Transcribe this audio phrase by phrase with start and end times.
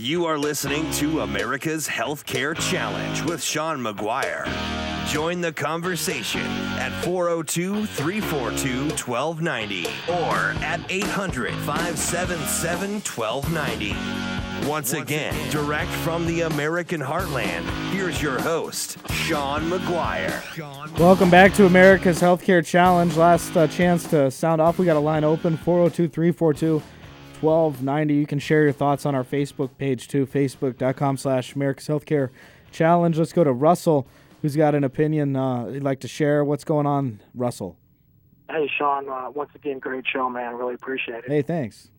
[0.00, 4.48] You are listening to America's Healthcare Challenge with Sean McGuire.
[5.06, 14.66] Join the conversation at 402 342 1290 or at 800 577 1290.
[14.66, 20.98] Once again, direct from the American heartland, here's your host, Sean McGuire.
[20.98, 23.14] Welcome back to America's Healthcare Challenge.
[23.18, 24.78] Last uh, chance to sound off.
[24.78, 26.82] We got a line open 402 342
[27.42, 28.14] 1290.
[28.14, 32.30] You can share your thoughts on our Facebook page too, facebook.com slash America's Healthcare
[32.70, 33.18] Challenge.
[33.18, 34.06] Let's go to Russell,
[34.42, 36.44] who's got an opinion uh, he'd like to share.
[36.44, 37.76] What's going on, Russell?
[38.50, 39.08] Hey, Sean.
[39.08, 40.54] Uh, once again, great show, man.
[40.54, 41.28] Really appreciate it.
[41.28, 41.90] Hey, thanks.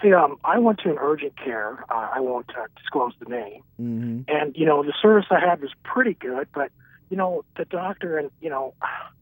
[0.00, 1.84] Hey, um, I went to an urgent care.
[1.88, 3.62] Uh, I won't uh, disclose the name.
[3.80, 4.22] Mm-hmm.
[4.26, 6.72] And, you know, the service I had was pretty good, but,
[7.08, 8.74] you know, the doctor and, you know,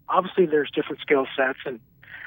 [0.09, 1.81] obviously there's different skill sets, and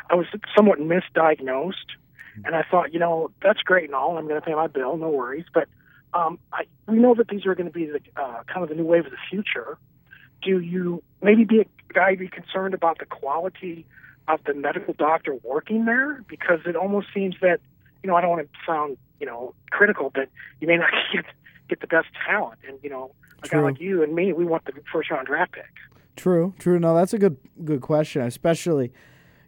[0.09, 1.97] I was somewhat misdiagnosed.
[2.45, 4.17] And I thought, you know, that's great and all.
[4.17, 5.45] I'm going to pay my bill, no worries.
[5.53, 5.67] But
[6.13, 8.75] um, I, we know that these are going to be the uh, kind of the
[8.75, 9.77] new wave of the future.
[10.41, 13.85] Do you maybe be a guy be concerned about the quality
[14.27, 16.23] of the medical doctor working there?
[16.27, 17.59] Because it almost seems that,
[18.03, 21.25] you know, I don't want to sound, you know, critical, but you may not get
[21.69, 22.59] get the best talent.
[22.67, 23.63] And you know, a guy True.
[23.63, 25.65] like you and me, we want the first round draft pick.
[26.15, 26.79] True, true.
[26.79, 28.21] No, that's a good good question.
[28.21, 28.91] Especially,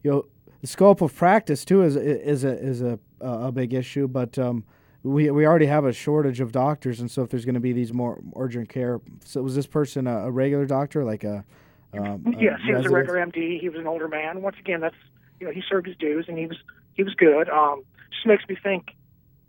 [0.04, 0.26] you know,
[0.62, 4.08] the scope of practice too is is a is a a big issue.
[4.08, 4.64] But um,
[5.04, 7.74] we we already have a shortage of doctors, and so if there's going to be
[7.74, 11.46] these more urgent care, so was this person a, a regular doctor, like a
[11.94, 13.60] um, a yes, he was a regular MD.
[13.60, 14.42] He was an older man.
[14.42, 14.96] Once again, that's
[15.40, 16.58] you know he served his dues and he was
[16.94, 17.50] he was good.
[17.50, 18.96] Um, just makes me think,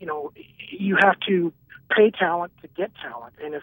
[0.01, 0.33] you know,
[0.71, 1.53] you have to
[1.91, 3.63] pay talent to get talent, and if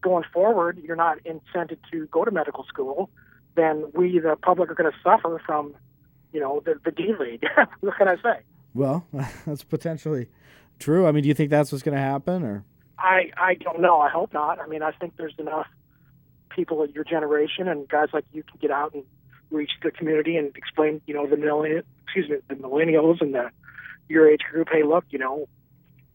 [0.00, 3.10] going forward you're not incented to go to medical school,
[3.54, 5.74] then we the public are going to suffer from,
[6.34, 7.44] you know, the the D league.
[7.80, 8.40] what can I say?
[8.74, 9.06] Well,
[9.46, 10.28] that's potentially
[10.78, 11.06] true.
[11.06, 12.64] I mean, do you think that's what's going to happen, or
[12.98, 14.00] I I don't know.
[14.00, 14.58] I hope not.
[14.58, 15.68] I mean, I think there's enough
[16.50, 19.04] people of your generation and guys like you can get out and
[19.50, 23.50] reach the community and explain, you know, the millennial, excuse me, the millennials and the
[24.08, 24.68] your age group.
[24.70, 25.48] Hey, look, you know,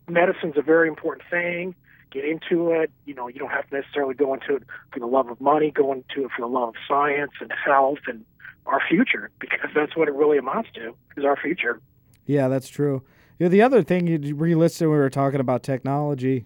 [0.08, 1.76] medicine's a very important thing.
[2.12, 2.92] Get into it.
[3.06, 5.72] You know, you don't have to necessarily go into it for the love of money.
[5.72, 8.26] Go into it for the love of science and health and
[8.66, 11.80] our future, because that's what it really amounts to is our future.
[12.26, 13.04] Yeah, that's true.
[13.40, 16.46] Yeah, the other thing you re-listed when we were talking about technology,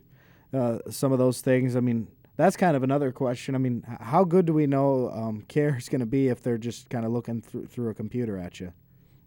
[0.54, 1.76] uh, some of those things.
[1.76, 3.56] I mean, that's kind of another question.
[3.56, 6.58] I mean, how good do we know um, care is going to be if they're
[6.58, 8.74] just kind of looking through through a computer at you?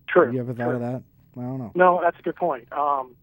[0.08, 0.32] True.
[0.32, 0.74] You ever thought True.
[0.74, 1.03] of that?
[1.36, 1.72] I don't know.
[1.74, 2.72] No, that's a good point.
[2.72, 3.14] Um,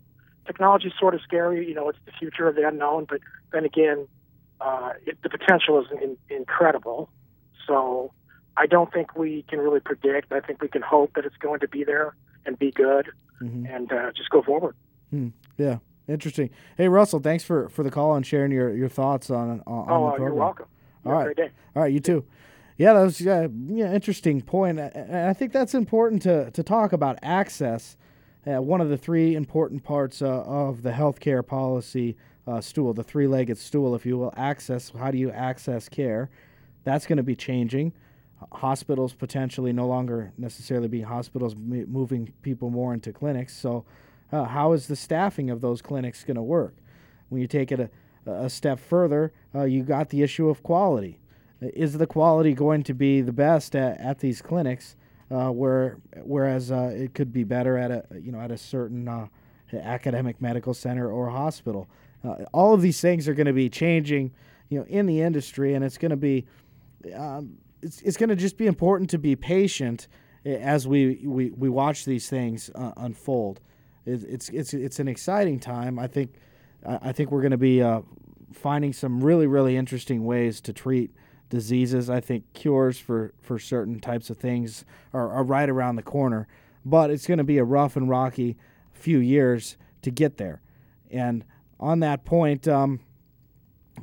[0.45, 1.67] technology is sort of scary.
[1.67, 3.19] You know, it's the future of the unknown, but
[3.51, 4.07] then again,
[4.61, 7.09] uh, it, the potential is in, incredible.
[7.67, 8.11] So
[8.57, 10.31] I don't think we can really predict.
[10.31, 12.15] I think we can hope that it's going to be there
[12.45, 13.09] and be good
[13.39, 14.75] hmm and uh, just go forward.
[15.57, 15.77] Yeah,
[16.07, 16.49] interesting.
[16.77, 19.89] Hey, Russell, thanks for, for the call and sharing your, your thoughts on on, on
[19.89, 20.27] oh, the program.
[20.27, 20.65] you're welcome.
[21.05, 21.21] All have right.
[21.21, 21.53] a great day.
[21.75, 22.25] All right, you too.
[22.77, 24.79] Yeah, that was yeah, yeah interesting point.
[24.79, 27.97] And I think that's important to, to talk about access.
[28.45, 33.03] Uh, one of the three important parts uh, of the healthcare policy uh, stool, the
[33.03, 34.91] three legged stool, if you will, access.
[34.97, 36.29] How do you access care?
[36.83, 37.93] That's going to be changing.
[38.51, 43.55] Hospitals potentially no longer necessarily being hospitals, m- moving people more into clinics.
[43.55, 43.85] So,
[44.33, 46.75] uh, how is the staffing of those clinics going to work?
[47.29, 47.89] When you take it a,
[48.29, 51.19] a step further, uh, you got the issue of quality.
[51.61, 54.97] Is the quality going to be the best at, at these clinics,
[55.33, 59.07] uh, where whereas uh, it could be better at a you know at a certain
[59.07, 59.27] uh,
[59.73, 61.87] academic medical center or hospital?
[62.23, 64.31] Uh, all of these things are going to be changing,
[64.69, 66.45] you know, in the industry, and it's going to be
[67.15, 70.07] um, it's, it's going to just be important to be patient
[70.45, 73.59] eh, as we, we, we watch these things uh, unfold.
[74.05, 75.99] It, it's, it's, it's an exciting time.
[75.99, 76.35] I think,
[76.87, 78.01] I I think we're going to be uh,
[78.53, 81.11] finding some really, really interesting ways to treat
[81.53, 82.09] diseases.
[82.09, 84.83] I think cures for, for certain types of things
[85.13, 86.47] are, are right around the corner,
[86.83, 88.57] but it's going to be a rough and rocky
[88.91, 90.61] few years to get there.
[91.11, 91.45] And
[91.79, 93.01] on that point, um,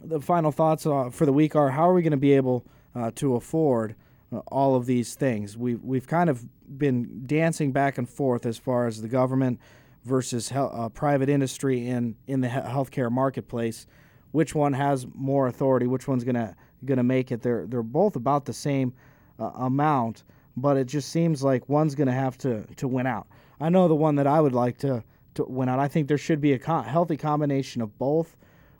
[0.01, 2.65] the final thoughts uh, for the week are how are we going to be able
[2.95, 3.97] uh, to afford
[4.33, 5.57] uh, all of these things?
[5.57, 6.47] We've, we've kind of
[6.79, 9.59] been dancing back and forth as far as the government
[10.05, 13.89] versus hel- uh, private industry in, in the he- healthcare marketplace.
[14.31, 15.89] Which one has more authority?
[15.89, 16.55] Which one's going to
[16.85, 17.43] gonna make it?
[17.43, 18.93] They're, they're both about the same
[19.39, 20.25] uh, amount,
[20.57, 23.27] but it just seems like one's going to have to to win out.
[23.61, 25.03] I know the one that I would like to,
[25.35, 25.79] to win out.
[25.79, 28.37] I think there should be a co- healthy combination of both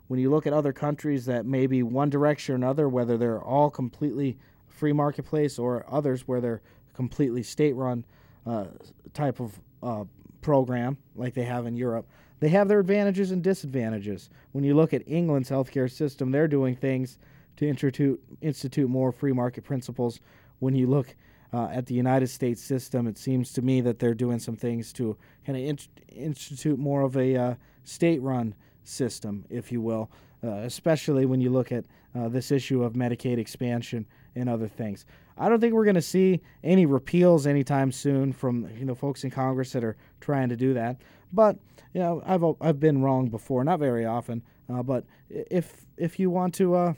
[0.07, 3.69] when you look at other countries that maybe one direction or another, whether they're all
[3.69, 4.37] completely
[4.67, 6.61] free marketplace or others where they're
[6.93, 8.03] completely state-run
[8.45, 8.65] uh,
[9.13, 10.03] type of uh,
[10.41, 12.05] program like they have in Europe.
[12.39, 14.29] They have their advantages and disadvantages.
[14.51, 17.19] When you look at England's healthcare system, they're doing things
[17.57, 20.19] to institute, institute more free market principles.
[20.59, 21.15] When you look
[21.53, 24.93] uh, at the United States system, it seems to me that they're doing some things
[24.93, 30.09] to kind of in- institute more of a uh, state run system, if you will,
[30.43, 34.05] uh, especially when you look at uh, this issue of Medicaid expansion
[34.35, 35.05] and other things.
[35.37, 39.23] I don't think we're going to see any repeals anytime soon from you know folks
[39.23, 41.01] in Congress that are trying to do that.
[41.33, 41.57] But
[41.93, 44.43] you know I've I've been wrong before, not very often.
[44.71, 46.93] Uh, but if if you want to uh,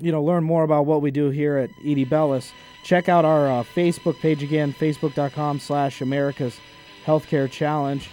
[0.00, 2.52] you know learn more about what we do here at Edie Bellis,
[2.82, 6.58] check out our uh, Facebook page again, facebook.com slash America's
[7.04, 8.08] Healthcare Challenge.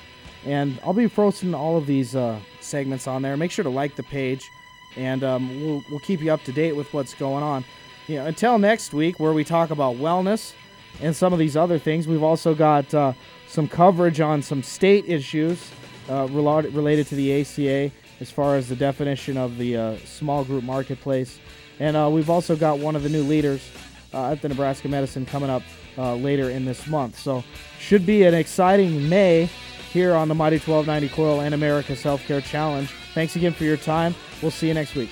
[0.45, 3.37] And I'll be posting all of these uh, segments on there.
[3.37, 4.49] Make sure to like the page,
[4.97, 7.63] and um, we'll, we'll keep you up to date with what's going on.
[8.07, 10.53] You know, until next week, where we talk about wellness
[11.01, 13.13] and some of these other things, we've also got uh,
[13.47, 15.71] some coverage on some state issues
[16.09, 20.63] uh, related to the ACA as far as the definition of the uh, small group
[20.63, 21.39] marketplace.
[21.79, 23.67] And uh, we've also got one of the new leaders
[24.13, 25.63] uh, at the Nebraska Medicine coming up
[25.97, 27.19] uh, later in this month.
[27.19, 27.43] So,
[27.79, 29.49] should be an exciting May
[29.91, 32.89] here on the Mighty 1290 KOIL and America's Healthcare Challenge.
[33.13, 34.15] Thanks again for your time.
[34.41, 35.09] We'll see you next week.